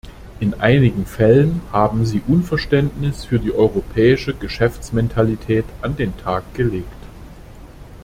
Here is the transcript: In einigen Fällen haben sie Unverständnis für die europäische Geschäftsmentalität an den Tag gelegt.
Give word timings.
In 0.39 0.55
einigen 0.55 1.05
Fällen 1.05 1.61
haben 1.71 2.07
sie 2.07 2.23
Unverständnis 2.27 3.23
für 3.23 3.37
die 3.37 3.51
europäische 3.53 4.33
Geschäftsmentalität 4.33 5.63
an 5.83 5.95
den 5.95 6.17
Tag 6.17 6.55
gelegt. 6.55 6.91